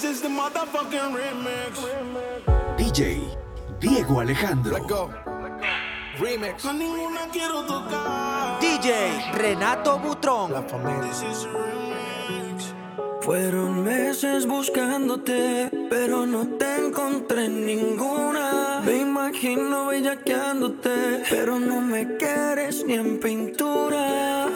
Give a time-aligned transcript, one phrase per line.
[0.00, 1.76] This is the motherfucking remix.
[2.78, 3.20] DJ
[3.78, 4.72] Diego Alejandro.
[4.72, 5.10] Let go.
[6.18, 6.64] Remix.
[6.64, 8.58] A ninguna quiero tocar.
[8.62, 10.52] DJ Renato Butrón.
[10.52, 11.02] La familia.
[11.02, 12.72] This is remix.
[13.20, 18.80] Fueron meses buscándote, pero no te encontré ninguna.
[18.82, 24.46] Me imagino bellaqueándote, pero no me quieres ni en pintura.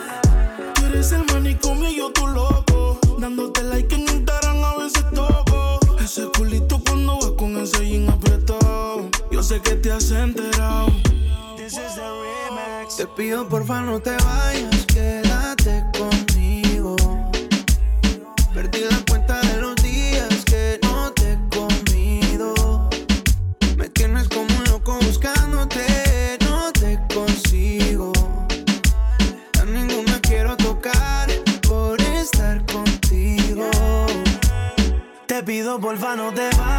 [0.73, 2.99] Tú eres el manicomio y yo tu loco.
[3.19, 4.14] Dándote like en
[9.45, 10.87] sé que te has enterado.
[11.57, 12.97] This is the remix.
[12.97, 16.97] Te pido porfa no te vayas, quédate conmigo.
[18.55, 22.88] Perdí la cuenta de los días que no te he comido.
[23.77, 28.13] Me tienes como un loco buscándote, no te consigo.
[29.61, 31.29] A ninguna quiero tocar
[31.69, 33.69] por estar contigo.
[35.27, 36.74] Te pido porfa no te vayas,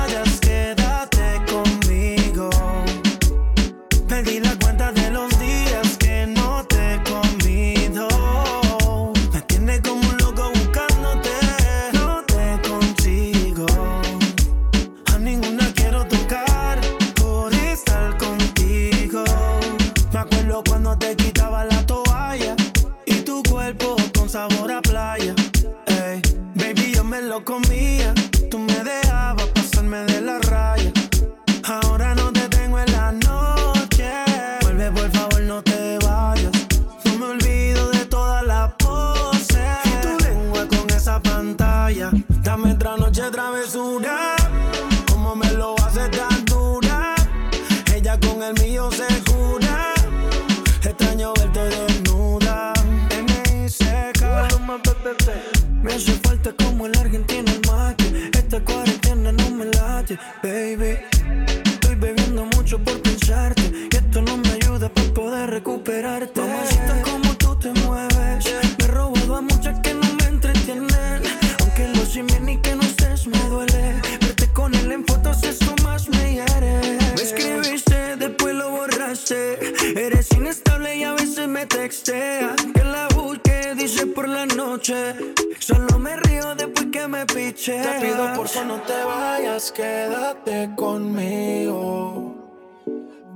[89.66, 92.36] vayas, quédate conmigo.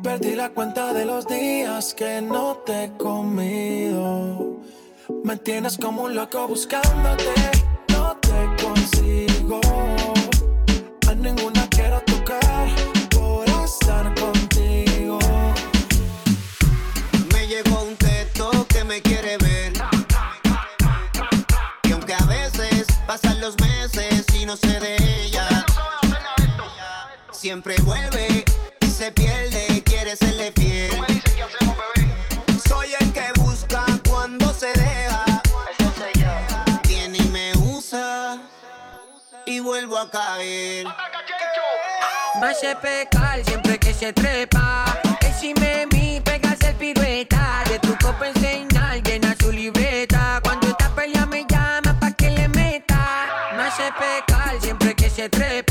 [0.03, 4.62] Perdí la cuenta de los días que no te he comido.
[5.23, 7.34] Me tienes como un loco buscándote,
[7.89, 9.59] no te consigo.
[11.07, 12.69] A ninguna quiero tocar
[13.09, 15.19] por estar contigo.
[17.34, 19.73] Me llegó un texto que me quiere ver.
[21.84, 24.99] Y aunque a veces pasan los meses y no de ella,
[27.50, 28.46] siempre vuelve
[28.80, 30.92] y se pierde quiere serle fiel.
[32.68, 35.26] Soy el que busca cuando se deja.
[36.88, 38.38] Viene y me usa
[39.48, 40.86] y vuelvo a caer.
[42.40, 44.86] Me hace pecar siempre que se trepa.
[45.20, 47.64] Decime mi, pegas el pirueta.
[47.68, 50.40] De tu copa enseñar, llena su libreta.
[50.44, 53.26] Cuando está pelea me llama pa' que le meta.
[53.58, 55.69] Me hace pecar siempre que se trepa.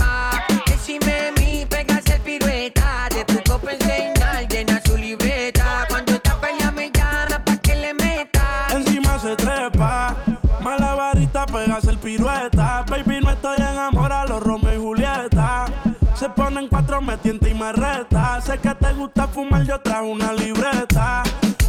[17.00, 18.40] Me tienta y me reta.
[18.40, 21.22] Sé que te gusta fumar, yo trajo una libreta.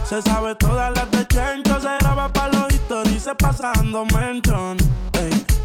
[0.06, 4.78] Se sabe todas las de Chencho, se graba pa' los historias se pasa dando mention.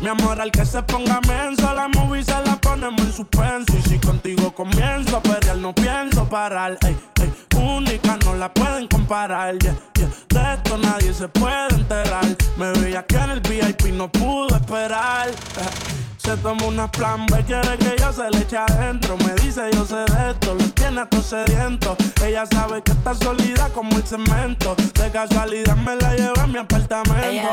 [0.01, 3.73] Mi amor, al que se ponga menso, la movie se la ponemos en suspenso.
[3.79, 6.77] Y si contigo comienzo a pelear, no pienso parar.
[6.83, 9.59] Ey, ey, única, no la pueden comparar.
[9.61, 10.09] Yeah, yeah.
[10.29, 12.27] De esto nadie se puede enterar.
[12.59, 15.31] Me veía que en el VIP no pudo esperar.
[15.31, 19.17] Eh, Se toma una plan B, quiere que yo se le eche adentro.
[19.19, 21.97] Me dice yo sé de esto, lo tiene a todos sedientos.
[22.25, 24.75] Ella sabe que está sólida como el cemento.
[24.95, 27.49] De casualidad me la llevo a mi apartamento.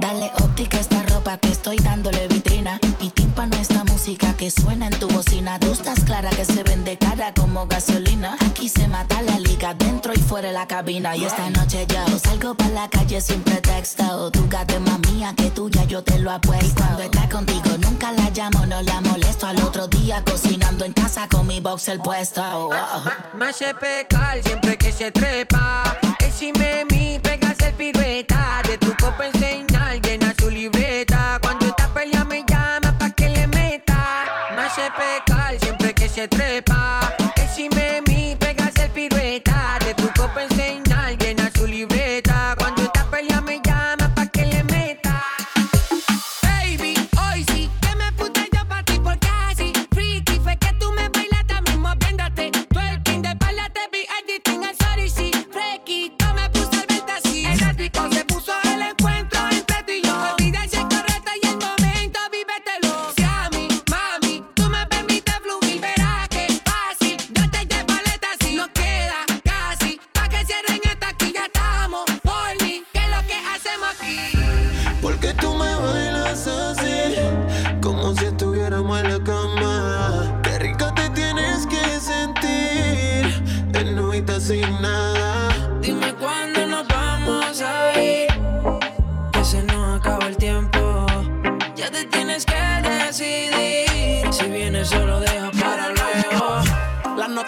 [0.00, 2.80] Dale óptica a esta ropa que estoy dándole vitrina.
[3.00, 5.60] Y tímpano esta música que suena en tu bocina.
[5.60, 8.36] Tú estás clara que se vende cara como gasolina.
[8.50, 11.16] Aquí se mata la liga dentro y fuera de la cabina.
[11.16, 14.32] Y esta noche yo salgo para la calle sin pretexto.
[14.80, 16.66] Más mía que tuya, yo te lo apuesto.
[16.66, 19.46] Y cuando está contigo nunca la llamo, no la molesto.
[19.46, 22.42] Al otro día cocinando en casa con mi boxer puesto.
[22.42, 23.36] Oh, oh.
[23.36, 25.82] Me pecar siempre que se trepa.
[26.18, 28.62] Decime mi, pega el pirueta.
[28.66, 31.38] De tu copa enseñar, llena su libreta.
[31.42, 34.24] Cuando está pelea me llama pa' que le meta.
[34.54, 36.97] Me hace pecar siempre que se trepa.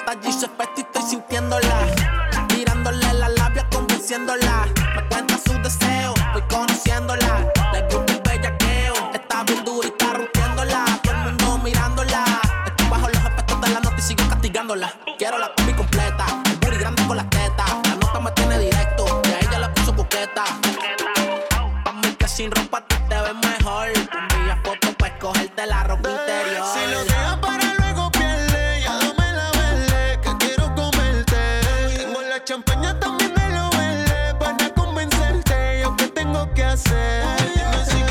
[0.05, 0.70] 大一身白。
[32.50, 35.82] champaña también me lo vele para convencerte.
[35.82, 38.10] Yo que tengo que hacer.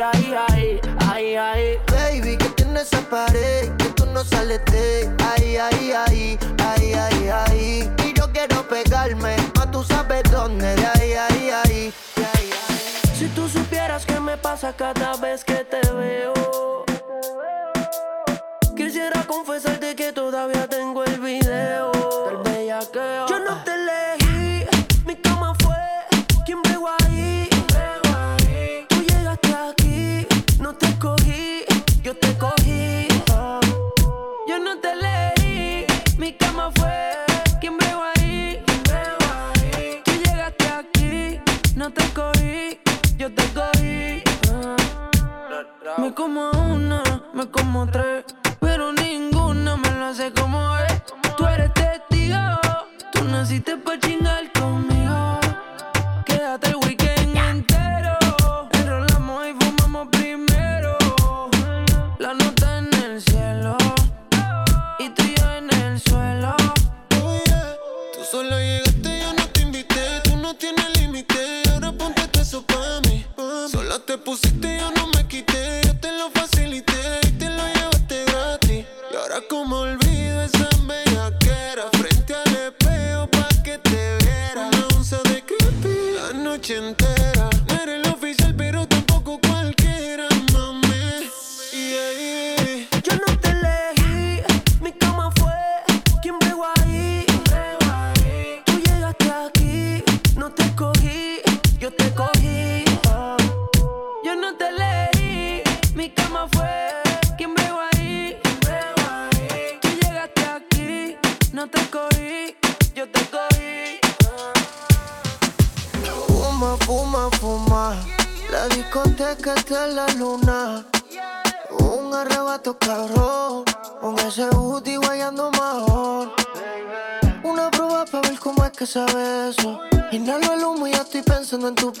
[0.00, 1.78] ay, ay, ay, ay, ay.
[1.86, 5.10] Baby, que tiene esa pared, que tú no sales de.
[5.24, 7.90] Ay, ay, ay, ay, ay, ay.
[8.04, 10.68] Y yo quiero pegarme, ma tú sabes dónde.
[10.94, 13.16] Ay, ay, ay, ay, ay.
[13.18, 15.95] Si tú supieras qué me pasa cada vez que te veo.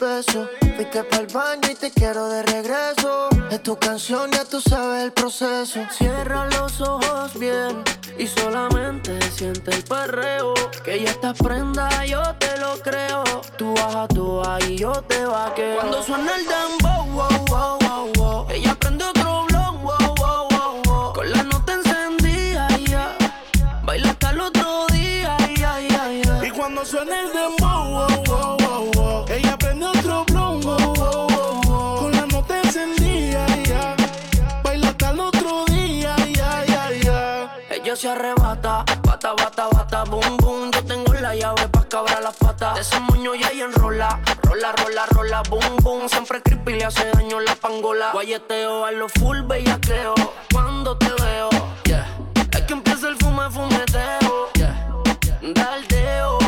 [0.06, 0.48] peso.
[0.76, 3.28] Fuiste pa'l baño y te quiero de regreso.
[3.50, 5.80] Es tu canción, ya tú sabes el proceso.
[5.90, 7.82] Cierra los ojos bien
[8.18, 10.54] y solamente siente el perreo.
[10.84, 13.24] Que ya estás prenda, yo te lo creo.
[13.58, 15.76] Tú baja, tú ahí, yo te vaqueo.
[15.76, 17.85] Cuando suena el dembow, wow, wow
[37.96, 38.84] se arrebata.
[39.02, 40.70] Bata, bata, bata, boom, boom.
[40.70, 42.78] Yo tengo la llave pa' cabrar las patas.
[42.78, 44.20] Ese moño y ella enrola.
[44.42, 46.08] Rola, rola, rola, boom, boom.
[46.08, 48.10] Siempre creepy le hace daño la pangola.
[48.12, 50.14] Guayeteo a lo full bellaqueo.
[50.52, 51.48] Cuando te veo,
[51.84, 52.06] yeah.
[52.52, 54.50] Es que empieza el fume, fumeteo.
[54.54, 54.90] Yeah.
[55.54, 56.38] Daldeo.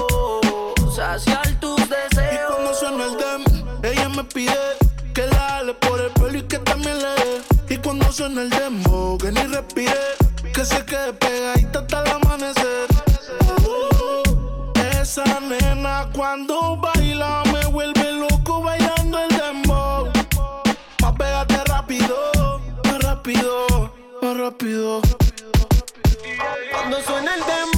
[0.95, 2.35] Saciar tus deseos.
[2.35, 4.76] Y cuando suena el dem, ella me pide
[5.14, 7.43] que la ale por el pelo y que también le dé.
[7.71, 10.27] Y cuando suena el demo, que ni respire
[10.59, 12.88] que se quede pegadita hasta el amanecer.
[13.65, 20.09] Uh, esa nena cuando baila me vuelve loco bailando el dembow.
[21.00, 25.00] Más pégate rápido, más rápido, más rápido.
[26.73, 27.77] Cuando suena el dembow.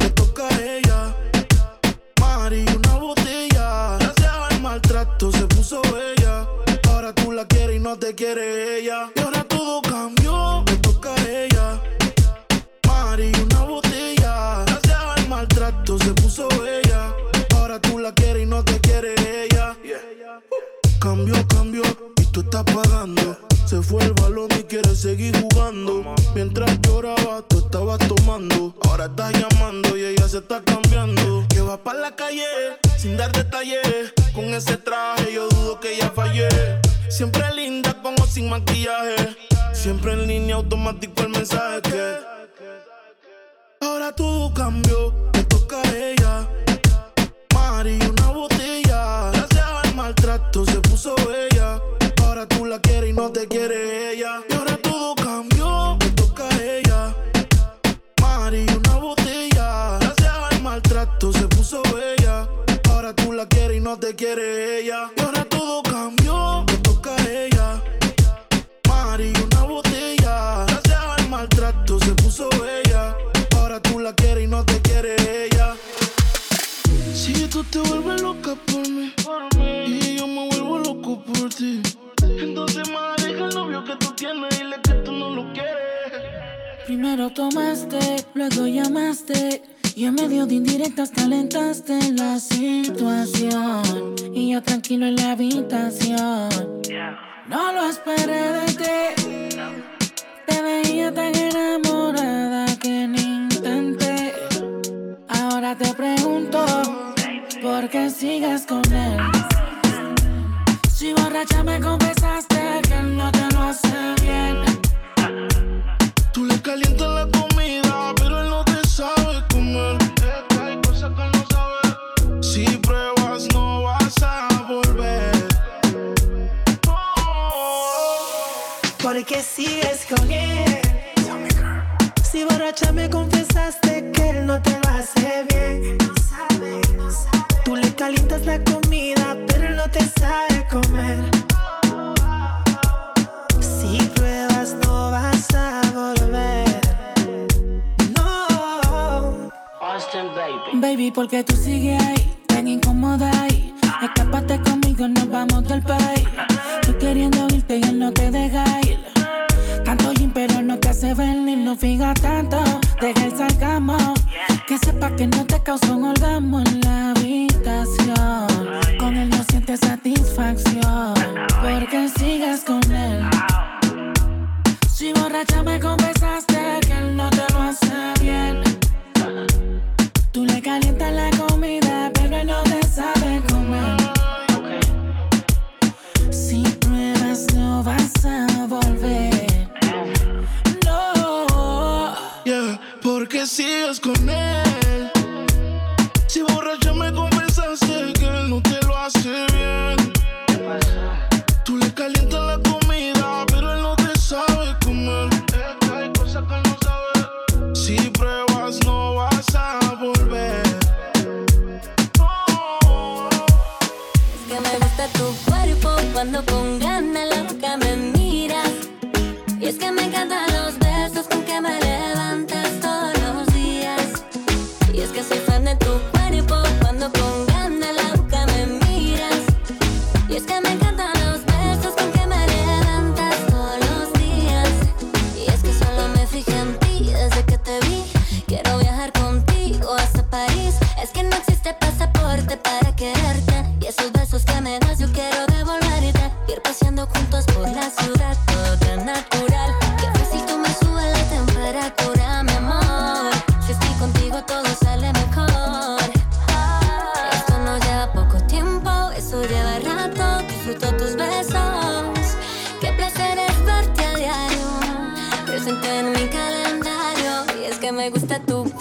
[151.31, 152.20] porque tú sigues ahí.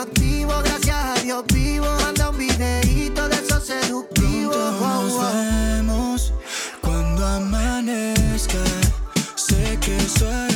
[0.00, 1.86] estamos gracias a Dios vivo.
[2.02, 4.56] Manda un videíto de esos seductivos.
[4.56, 6.32] Nos vemos
[6.80, 8.58] cuando amanezca.
[9.36, 10.51] Sé que soy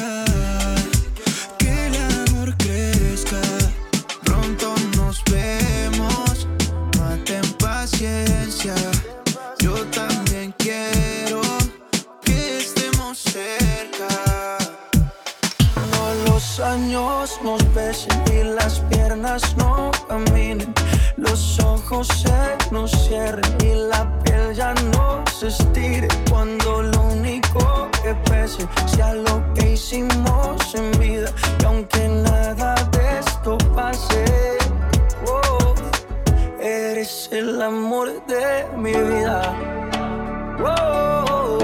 [19.57, 20.72] no caminen.
[21.16, 26.09] Los ojos se nos cierren y la piel ya no se estire.
[26.31, 31.31] Cuando lo único que pese sea lo que hicimos en vida.
[31.61, 34.25] Y aunque nada de esto pase,
[35.27, 35.75] oh,
[36.61, 39.42] eres el amor de mi vida.
[40.64, 41.59] Oh,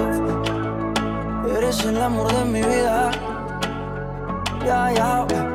[1.57, 3.11] eres el amor de mi vida.
[4.67, 5.52] Ya, dice.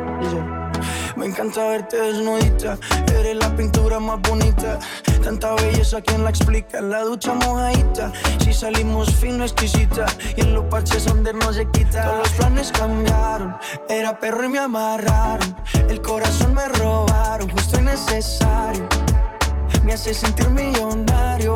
[1.28, 2.78] Encanta verte desnudita,
[3.14, 4.80] eres la pintura más bonita.
[5.22, 6.80] Tanta belleza, ¿quién la explica?
[6.80, 10.06] La ducha mojadita, si salimos fino, exquisita.
[10.38, 12.06] Y en los parches donde no se quita.
[12.06, 13.58] Todos los planes cambiaron,
[13.90, 15.54] era perro y me amarraron.
[15.90, 18.88] El corazón me robaron, justo y necesario
[19.84, 21.56] me hace sentir millonario.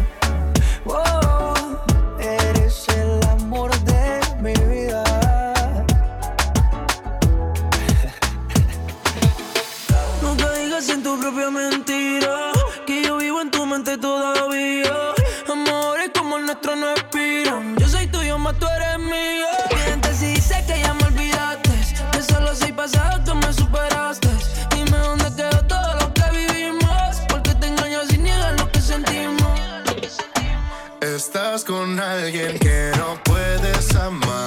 [31.65, 34.40] Con alguien que no puedes amar.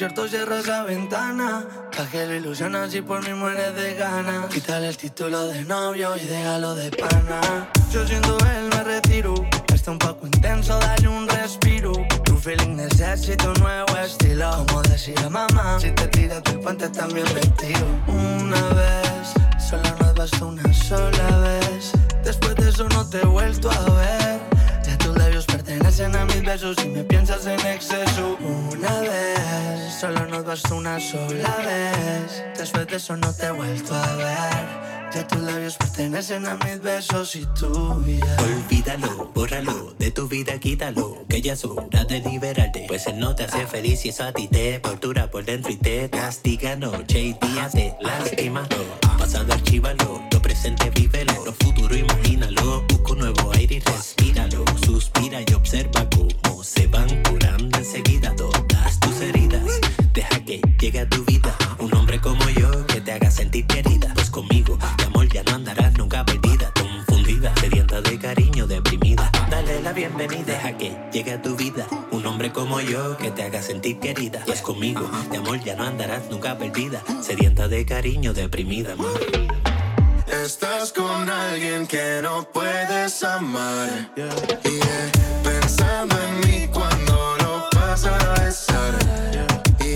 [0.00, 1.62] Incierto cierra esa ventana.
[1.94, 4.46] Pa' que lo ilusionas y por mí mueres de ganas.
[4.46, 7.68] Quítale el título de novio y déjalo de pana.
[7.92, 9.34] Yo siendo él me retiro.
[9.74, 11.92] Está un poco intenso, dale un respiro.
[12.24, 14.64] Tu feeling necesita un nuevo estilo.
[14.68, 17.86] Como decía mamá, si te tiras del puente también retiro.
[18.06, 19.34] Una vez,
[19.68, 21.92] solo nos basta una sola vez.
[22.24, 24.59] Después de eso no te he vuelto a ver.
[25.70, 28.36] Pertenecen a mis besos y me piensas en exceso.
[28.40, 32.42] Una vez, solo nos basta una sola vez.
[32.58, 35.12] Después de eso no te he vuelto a ver.
[35.14, 38.36] Ya tus labios pertenecen a mis besos y tu vida.
[38.40, 42.86] Olvídalo, bórralo, de tu vida quítalo, que ya es hora de liberarte.
[42.88, 45.76] Pues él no te hace feliz y eso a ti te tortura por dentro y
[45.76, 48.66] te castiga noche y día, te lastima.
[48.70, 52.89] Lo pasado archívalo, lo presente vívelo, lo futuro imagínalo.
[53.20, 54.64] Nuevo aire y respíralo.
[54.82, 59.62] Suspira y observa cómo se van curando enseguida todas tus heridas.
[60.14, 64.10] Deja que llegue a tu vida un hombre como yo que te haga sentir querida.
[64.14, 69.30] Pues conmigo, de amor ya no andarás nunca perdida, confundida, sedienta de cariño, deprimida.
[69.50, 73.42] Dale la bienvenida, deja que llegue a tu vida un hombre como yo que te
[73.42, 74.42] haga sentir querida.
[74.46, 78.96] Pues conmigo, de amor ya no andarás nunca perdida, sedienta de cariño, deprimida.
[80.30, 83.88] Estás con alguien que no puedes amar.
[84.16, 85.12] Y eh,
[85.42, 88.94] pensando en mí cuando lo vas a besar.
[89.80, 89.94] Y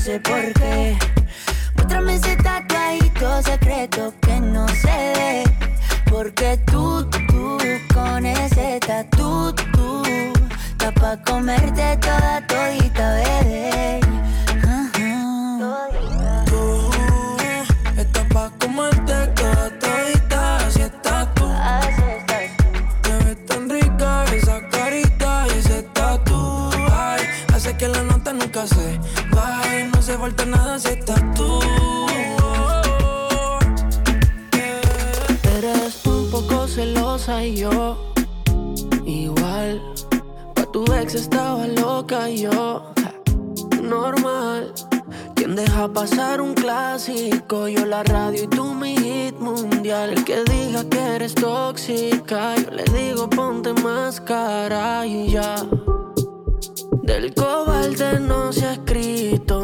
[0.00, 0.96] No sé por qué.
[1.76, 5.44] Muéstrame ese tatuajito secreto que no se ve.
[6.10, 7.58] Porque tú, tú,
[7.92, 10.02] con ese tatu, tú, tú,
[10.70, 14.09] está pa' comerte toda todita, bebé.
[30.30, 31.58] falta nada si estás tú.
[34.56, 38.12] Eh, eres un poco celosa y yo
[39.04, 39.82] igual.
[40.54, 42.92] Pa' tu ex estaba loca y yo
[43.82, 44.72] normal.
[45.34, 50.10] Quien deja pasar un clásico, yo la radio y tú mi hit mundial.
[50.10, 55.56] El que diga que eres tóxica, yo le digo ponte más cara y ya.
[57.02, 59.59] Del cobalde no se ha escrito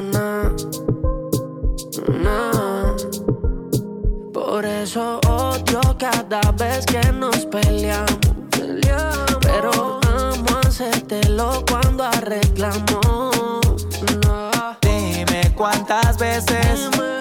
[4.47, 8.17] Por eso odio cada vez que nos peleamos.
[9.41, 13.89] Pero amo hacértelo cuando arreglamos.
[14.83, 16.89] Dime cuántas veces.
[16.93, 17.16] Dime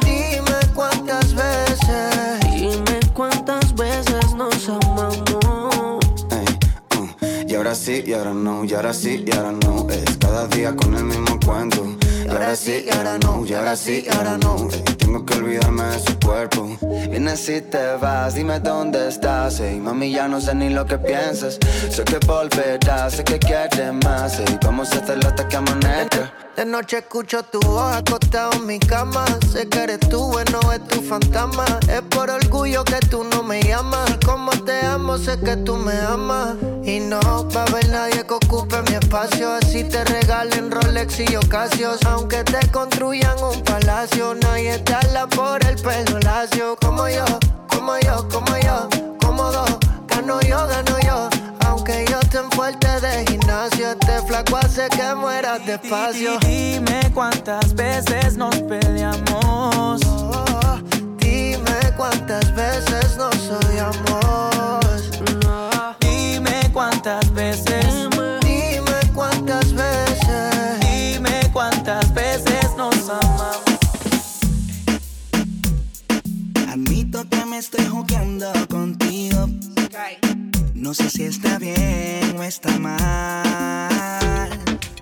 [7.76, 9.88] sí, y ahora no, y ahora sí, y ahora no.
[9.90, 11.86] Es cada día con el mismo cuento.
[12.26, 14.68] Y ahora sí, y ahora no, y ahora sí, y ahora no.
[14.98, 16.78] Tengo que olvidarme de su cuerpo.
[17.10, 19.60] Vienes y te vas, dime dónde estás.
[19.60, 21.60] Ey, mami, ya no sé ni lo que piensas.
[21.90, 24.40] Sé que volverás, sé que quieres más.
[24.40, 26.45] Ey, vamos a hacerlo hasta que amanezca.
[26.56, 29.26] De noche escucho tu voz acostado en mi cama.
[29.52, 31.66] Sé que eres tú, bueno, es tu fantasma.
[31.90, 34.18] Es por orgullo que tú no me llamas.
[34.26, 36.56] Como te amo, sé que tú me amas.
[36.86, 37.20] Y no
[37.54, 39.52] va a haber nadie que ocupe mi espacio.
[39.52, 42.00] Así te regalen Rolex y Ocasios.
[42.06, 46.78] Aunque te construyan un palacio, nadie te habla por el pelo lacio.
[46.80, 47.26] Como yo,
[47.68, 48.90] como yo, como yo,
[49.20, 49.66] cómodo.
[50.08, 51.35] Gano yo, gano yo.
[54.36, 56.38] Flaco hace que mueras despacio.
[56.40, 60.02] Dime cuántas veces nos peleamos.
[61.20, 65.12] Dime cuántas veces nos odiamos.
[66.02, 67.86] Dime cuántas veces.
[68.42, 70.80] Dime cuántas veces.
[70.82, 73.62] Dime cuántas veces nos amamos.
[76.68, 79.48] Admito que me estoy jugando contigo.
[80.86, 83.40] No sé si está bien o está mal.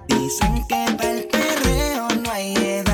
[0.07, 2.92] Dicen que para el perreo no hay edad.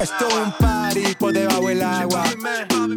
[0.00, 2.22] Esto es un party por debajo del agua.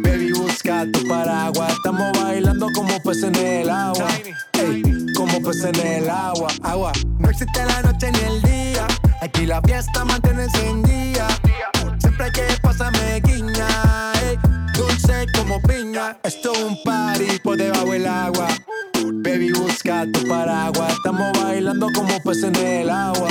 [0.04, 1.72] Baby, busca tu paraguas.
[1.72, 4.06] Estamos bailando como peces en el agua.
[4.52, 4.82] Ey,
[5.16, 6.46] como peces en el agua.
[6.62, 6.92] Agua.
[7.18, 8.86] No existe la noche ni el día.
[9.20, 11.26] Aquí la fiesta mantiene encendida.
[11.98, 14.12] Siempre hay que pasarme guiña.
[14.22, 14.38] Ey,
[14.74, 16.16] dulce como piña.
[16.22, 18.46] Esto es un party por debajo del agua.
[19.24, 20.92] Baby, busca tu paraguas.
[20.92, 23.28] Estamos bailando como peces en el agua.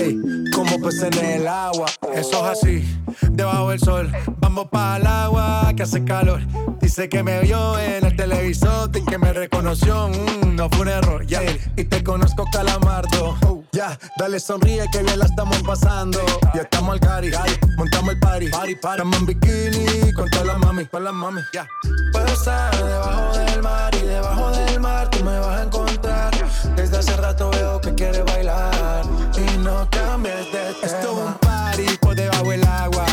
[0.00, 0.18] Ey,
[0.54, 1.86] como peces en el agua.
[2.14, 2.98] Eso es así,
[3.30, 4.10] debajo del sol.
[4.38, 6.40] Vamos para el agua que hace calor.
[6.80, 10.08] Dice que me vio en el televisor y que me reconoció.
[10.08, 11.42] Mm, no fue un error, ya.
[11.76, 13.36] Y te conozco, calamardo.
[13.72, 16.18] Ya, dale sonríe que bien la estamos pasando.
[16.54, 17.30] Ya estamos al cari,
[17.76, 18.48] montamos el party.
[18.48, 19.02] party, party.
[19.02, 21.42] Estamos en bikini con todas las mami, con las mami.
[21.52, 21.68] Ya.
[22.12, 26.32] Puedo estar debajo del mar y debajo del mar tú me vas a encontrar.
[26.74, 29.04] Desde hace rato veo que quieres bailar
[29.70, 30.78] no cambies de tema.
[30.82, 33.06] Esto es un party por debajo del agua.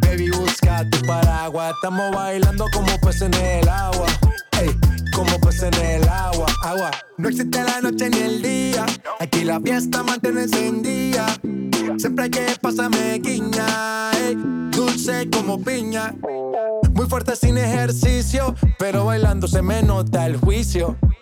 [0.00, 1.72] Baby, busca tu paraguas.
[1.74, 4.06] Estamos bailando como peces en el agua.
[4.60, 4.70] Ey,
[5.12, 6.90] como peces en el agua, agua.
[7.18, 8.86] No existe la noche ni el día.
[9.18, 11.26] Aquí la fiesta mantiene encendida.
[11.98, 14.10] Siempre hay que pasarme guiña.
[14.12, 14.36] ey,
[14.70, 16.14] dulce como piña.
[16.92, 20.96] Muy fuerte sin ejercicio, pero bailando se me nota el juicio.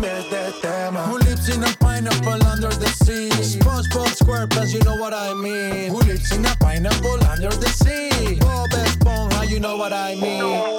[0.00, 1.00] cambies de tema.
[1.06, 3.30] Who lives in a pineapple under the sea?
[3.30, 5.90] SpongeBob SquarePants, you know what I mean.
[5.90, 8.38] Who lives in a pineapple under the sea?
[8.40, 10.38] Bob Esponja, you know what I mean.
[10.38, 10.78] Yo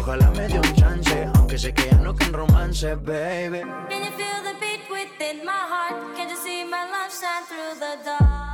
[0.00, 3.60] Ojalá me dé un chance, aunque sé que ya no romance, baby.
[3.88, 6.16] Can you feel the beat within my heart?
[6.16, 8.53] Can you see my love shine through the dark?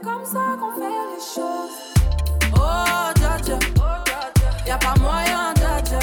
[0.00, 1.76] C'est comme ça qu'on fait les choses
[2.54, 3.58] Oh dja dja
[4.66, 5.98] Y'a pas moyen dja dja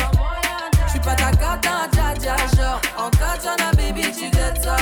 [0.88, 4.78] J'suis pas ta cata dja dja Genre en katana baby tu dettes ça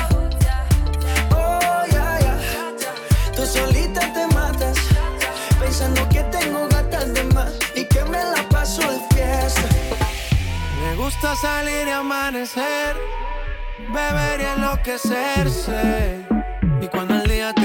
[1.32, 2.36] Oh, ya, ya.
[3.36, 4.78] Tú solita te matas,
[5.60, 9.70] pensando que tengo gatas de más y que me la paso de fiesta.
[10.98, 12.96] gusta salir y amanecer,
[13.94, 16.26] beber y enloquecerse.
[16.82, 17.65] Y cuando el día no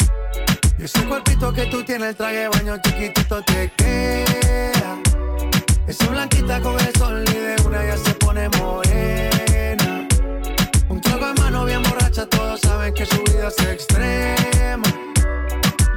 [0.81, 4.97] Ese cuerpito que tú tienes, el traje de baño chiquitito te queda.
[5.85, 10.07] Esa blanquita con el sol y de una ya se pone morena.
[10.89, 14.83] Un trago de mano bien borracha, todos saben que su vida es extrema.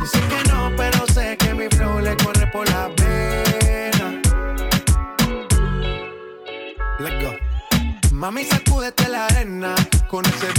[0.00, 4.20] Dice que no, pero sé que mi flow le corre por la pena.
[6.98, 7.32] Let's go.
[8.12, 9.74] Mami, sacúdete la arena.
[10.08, 10.52] Con ese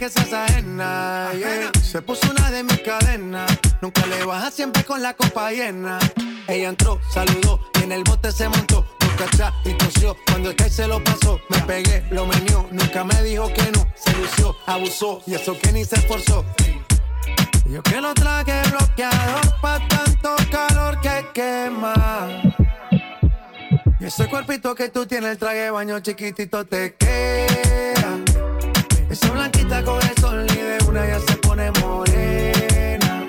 [0.00, 1.30] que seas ajena.
[1.36, 1.70] yeah.
[1.82, 3.50] Se puso una de mis cadenas.
[3.82, 5.98] Nunca le baja siempre con la copa llena.
[6.48, 8.86] Ella entró, saludó y en el bote se montó.
[9.02, 10.16] Nunca atrás y tosió.
[10.26, 12.66] Cuando el que se lo pasó, me pegué, lo menió.
[12.72, 13.86] Nunca me dijo que no.
[13.94, 16.46] Se lució, abusó y eso que ni se esforzó.
[17.66, 22.40] Yo que no traje bloqueador pa' tanto calor que quema.
[24.00, 28.49] Y ese cuerpito que tú tienes, el traje baño chiquitito te queda.
[29.10, 33.28] Esa blanquita con el sol y de una ya se pone morena.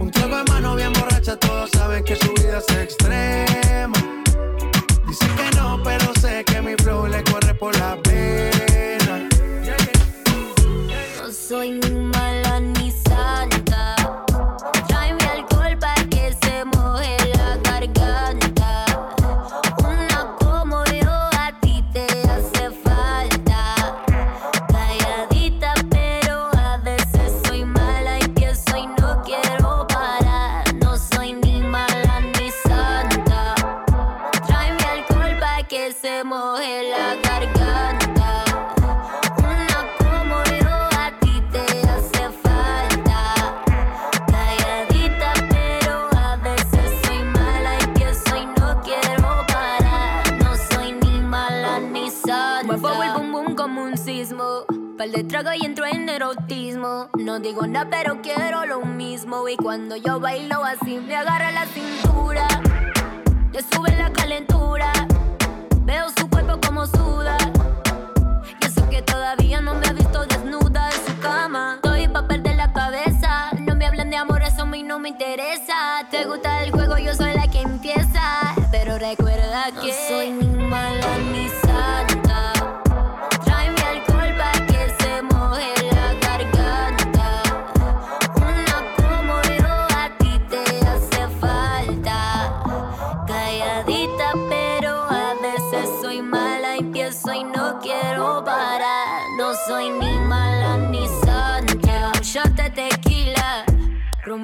[0.00, 2.97] Un trago de mano bien borracha, todos saben que su vida es extrema.
[55.08, 57.08] Par de trago y entro en erotismo.
[57.18, 59.48] No digo nada, pero quiero lo mismo.
[59.48, 62.46] Y cuando yo bailo así, me agarra la cintura.
[63.52, 64.92] Le sube la calentura.
[65.82, 67.38] Veo su cuerpo como suda.
[68.60, 71.74] Y eso que todavía no me ha visto desnuda en su cama.
[71.76, 73.50] Estoy pa' perder la cabeza.
[73.60, 76.06] No me hablen de amor, eso a mí no me interesa.
[76.10, 78.54] Te gusta el juego, yo soy la que empieza.
[78.70, 81.47] Pero recuerda que no soy ni mala ni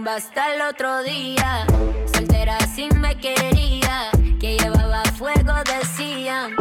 [0.04, 1.66] Rumba hasta el otro día.
[2.12, 4.10] Soltera sin me quería.
[4.38, 6.53] Que llevaba fuego, decían.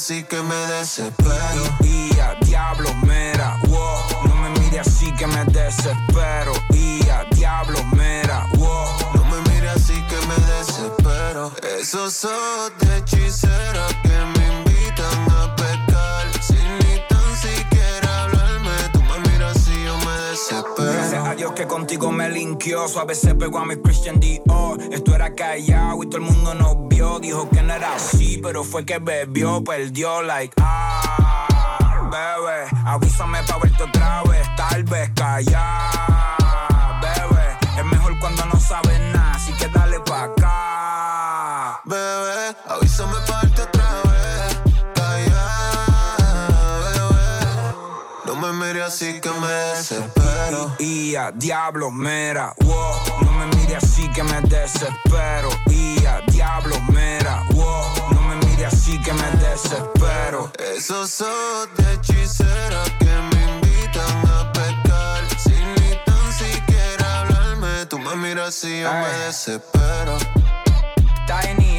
[0.00, 1.62] Así que me desespero.
[1.82, 4.28] Y a diablo, mera, wow.
[4.28, 6.52] No me mires así que me desespero.
[6.70, 8.86] Y a diablo, mera, wow.
[9.14, 11.52] No me mires así que me desespero.
[11.78, 14.39] Esos ojos de hechicera que me
[21.60, 22.88] que contigo me linkeó.
[22.88, 24.80] Suave se pegó a mi Christian Dior.
[24.90, 27.20] Esto era callado y todo el mundo nos vio.
[27.20, 32.66] Dijo que no era así, pero fue que bebió, perdió, like, ah, bebé.
[32.86, 37.58] Avísame pa' verte otra vez, tal vez callar, bebé.
[37.78, 41.82] Es mejor cuando no sabes nada, así que dale pa' acá.
[41.84, 43.29] Bebé, avísame pa'
[48.90, 50.74] así que me desespero.
[50.80, 52.96] Y a diablo, mera, wow.
[53.22, 55.48] No me mires así que me desespero.
[55.68, 57.84] Y a diablo, mera, wow.
[58.10, 60.50] No me mire así que me desespero.
[60.58, 65.22] Esos ojos de hechicera que me invitan a pecar.
[65.38, 70.18] Sin ni tan siquiera hablarme, tú me miras así, yo me desespero.
[71.28, 71.69] Tiny,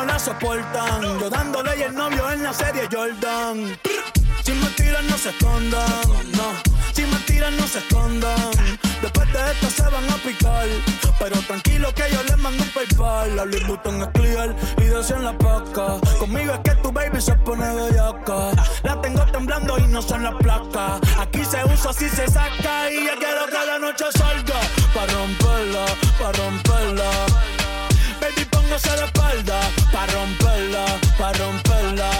[0.00, 1.18] no la soportan.
[1.18, 3.78] Yo dándole y el novio en la serie Jordan.
[4.44, 6.02] Si me tiran, no se escondan.
[6.36, 6.52] No,
[6.92, 8.50] si me tiran, no se escondan.
[9.02, 10.66] Después de esto se van a picar.
[11.18, 13.36] Pero tranquilo que yo les mando un PayPal.
[13.36, 15.98] La Louis Vuitton es clear y deseo en la paca.
[16.18, 18.50] Conmigo es que tu baby se pone bellaca.
[18.82, 21.00] La tengo temblando y no son las placas.
[21.18, 22.90] Aquí se usa, así se saca.
[22.90, 24.60] Y yo quiero que la noche salga.
[24.94, 25.84] Pa' romperla,
[26.18, 27.59] pa' romperla.
[28.20, 29.60] Baby, póngase de espalda.
[29.92, 30.84] Pa' romperla,
[31.18, 32.10] pa' romperla.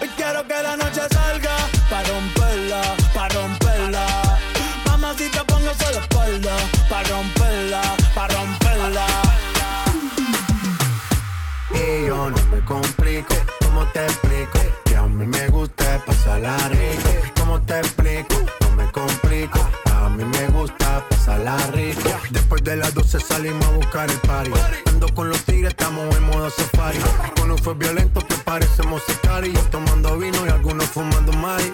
[0.00, 1.56] Hoy quiero que la noche salga.
[1.90, 2.82] Pa' romperla,
[3.14, 4.06] pa' romperla.
[4.86, 6.54] Mamacita, póngase de espalda.
[6.88, 7.82] Pa' romperla,
[8.14, 9.06] pa' romperla.
[11.72, 14.58] Y yo no me complico, ¿cómo te explico?
[14.84, 17.10] Que a mí me gusta pasarla rico.
[17.38, 18.36] ¿Cómo te explico?
[18.60, 19.60] No me complico,
[20.16, 22.08] mí me gusta pasarla rico.
[22.30, 24.50] Después de las 12 salimos a buscar el party.
[24.86, 26.98] Ando con los tigres, estamos en modo safari.
[27.38, 31.70] Con un fue violento que parecemos y Yo tomando vino y algunos fumando mari.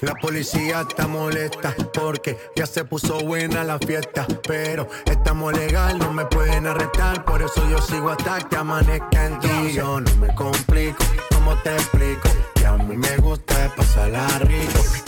[0.00, 4.26] La policía está molesta porque ya se puso buena la fiesta.
[4.46, 7.24] Pero estamos legal, no me pueden arrestar.
[7.24, 9.72] Por eso yo sigo hasta que amanezca en ti.
[9.74, 12.28] Yo no me complico, ¿cómo te explico?
[12.54, 15.05] Que a mí me gusta pasarla rico.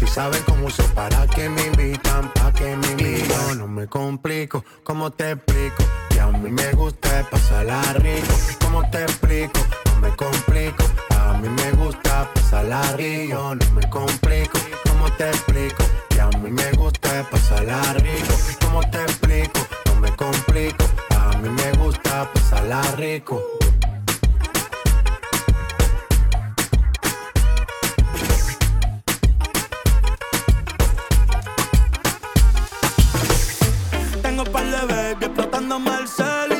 [0.00, 3.58] Si saben cómo uso para que me invitan, pa' que me invitan.
[3.58, 5.84] No me complico, ¿cómo te explico?
[6.08, 8.32] Que a mí me gusta pasarla rico.
[8.62, 9.60] ¿Cómo te explico?
[9.84, 10.84] No me complico.
[11.10, 13.54] A mí me gusta pasarla rico.
[13.54, 15.84] No me complico, ¿cómo te explico?
[16.08, 18.34] Que a mí me gusta pasarla rico.
[18.62, 19.60] ¿Cómo te explico?
[19.84, 20.84] No me complico.
[21.14, 23.42] A mí me gusta pasarla rico.
[35.70, 36.59] Baby explotándome el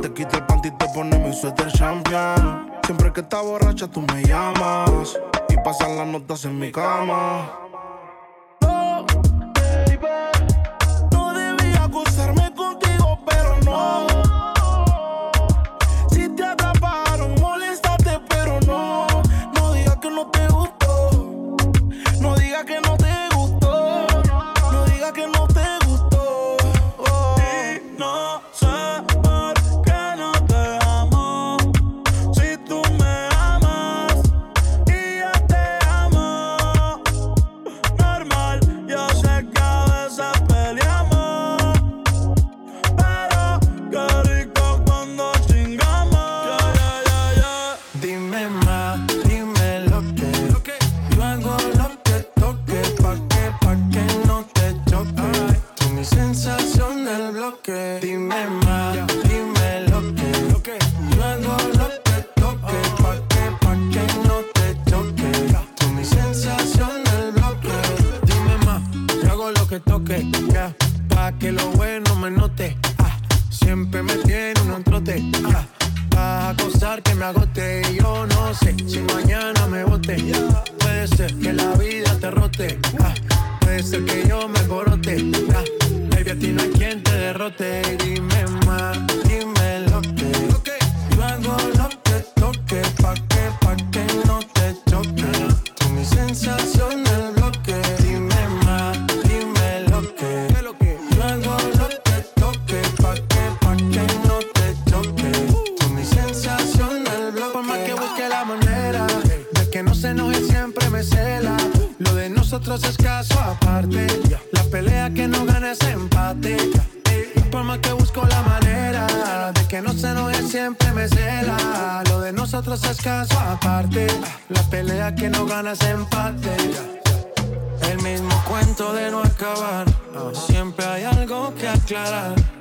[0.00, 2.70] Te quito el panty, te pone mi suéter champion.
[2.84, 5.18] Siempre que estás borracha, tú me llamas.
[5.48, 7.61] Y pasan las notas en mi cama.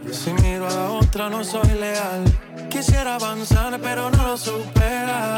[0.10, 2.24] Si miro a otra no soy leal.
[2.70, 5.36] Quisiera avanzar pero no lo supera.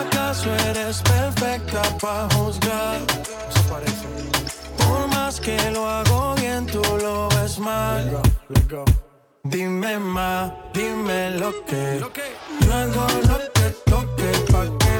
[0.00, 3.00] ¿Acaso eres perfecta para juzgar?
[4.78, 8.20] Por más que lo hago bien, tú lo ves mal.
[9.44, 12.00] Dime más, dime lo que.
[12.66, 14.91] No hago lo que toque pa' que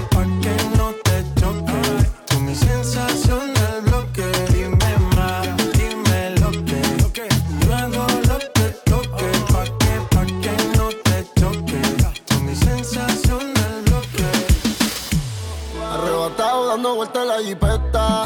[17.33, 18.23] la jipeta.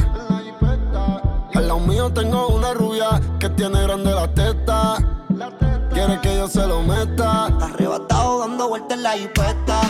[1.55, 4.97] Al lado mío tengo una rubia que tiene grande la teta.
[5.93, 7.47] Quiere que yo se lo meta.
[7.67, 9.81] Arrebatado dando vueltas en la jipeta.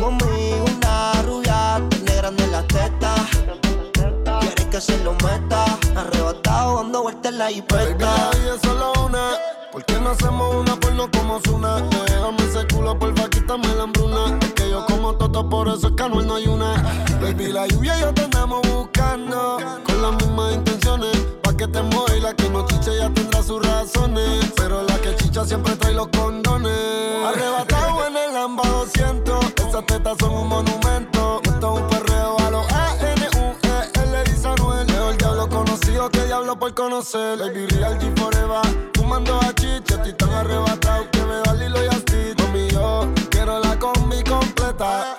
[0.00, 3.14] Conmigo una rubia tiene grande la teta.
[4.40, 5.64] Quiere que se lo meta.
[5.96, 8.30] Arrebatado dando vueltas en la jipeta.
[8.54, 9.30] es solo una.
[9.72, 11.76] ¿Por qué no hacemos una por no como Zuna?
[12.06, 14.38] Déjame ese culo, porfa, quítame la hambruna
[15.18, 16.74] somos por eso es que no hay una.
[17.20, 19.58] Baby, la lluvia y yo te andamos buscando.
[19.84, 23.64] Con las mismas intenciones, pa' que te mueva la que no chicha ya tendrá sus
[23.64, 24.52] razones.
[24.56, 26.72] Pero la que chicha siempre trae los condones.
[27.26, 31.40] Arrebatado en el Lamba 200, esas tetas son un monumento.
[31.44, 34.48] Esto es un perreo a los A-N-U-E-L, dice
[34.86, 37.38] Leo el diablo conocido que diablo por conocer.
[37.38, 41.84] Baby, real G forever, fumando a chicha, estoy tan arrebatado que me da el hilo
[41.84, 42.09] y hasta
[43.80, 45.16] combi completa.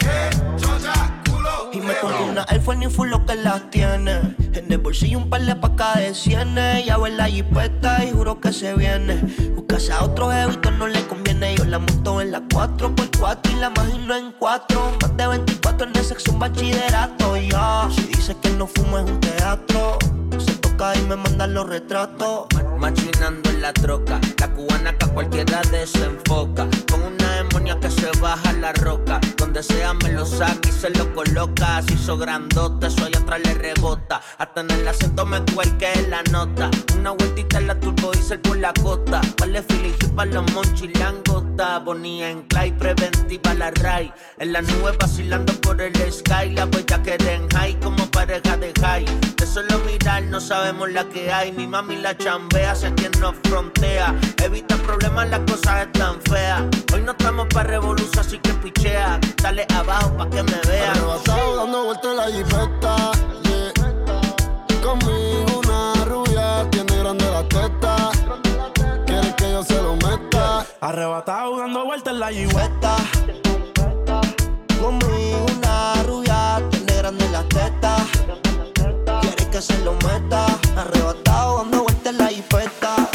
[1.74, 4.36] Y me compré una Air Force ni full lo que las tiene.
[4.54, 6.86] En el bolsillo un par de pacas de cienes.
[6.86, 9.16] Ya ver la jipeta y juro que se viene.
[9.56, 11.56] Buscase a otro jevito, no le conviene.
[11.56, 14.98] Yo la monto en la 4x4 y la imagino en 4.
[15.02, 17.36] Más de 24 en el sexo, un bachillerato.
[17.38, 17.90] Ya, yeah.
[17.92, 19.98] si dice que no fumo es un teatro.
[20.38, 22.48] Se toca y me mandan los retratos.
[22.78, 24.20] Machinando en la troca.
[24.40, 26.68] La cubana que a cualquiera desenfoca.
[26.90, 29.21] Con una demonia que se baja la roca.
[29.62, 31.78] Donde sea me lo saca y se lo coloca.
[31.78, 34.22] Así hizo grandote, eso allá atrás le rebota.
[34.40, 35.44] Hasta en el acento me
[35.78, 36.72] que es la nota.
[36.98, 39.22] Una vueltita en la turbo diesel por la costa.
[39.40, 41.78] Vale Philly para los monchis langota.
[41.80, 44.12] Bonía en clay, preventiva la ray.
[44.40, 46.50] En la nube vacilando por el sky.
[46.56, 49.06] La huella que den high como pareja de high.
[49.38, 51.52] De solo mirar no sabemos la que hay.
[51.52, 54.16] Mi mami la chambea, sé quien nos frontea.
[54.44, 56.64] Evita problemas, las cosas están feas.
[56.94, 59.20] Hoy no estamos para revolución, así que pichea.
[59.52, 60.92] Dale abajo pa' que me vea.
[60.92, 62.96] Arrebatado dando vueltas en la jipeta,
[63.44, 63.74] yeah.
[64.82, 68.12] Conmigo una rubia tiene grande la teta.
[69.06, 70.66] Quiere que yo se lo meta.
[70.80, 72.96] Arrebatado dando vueltas en la jipeta.
[74.82, 77.98] Conmigo una rubia tiene grande la teta.
[79.20, 80.46] Quiere que se lo meta.
[80.78, 83.11] Arrebatado dando vueltas en la jipeta.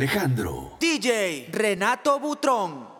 [0.00, 0.78] Alejandro.
[0.80, 2.99] DJ Renato Butrón.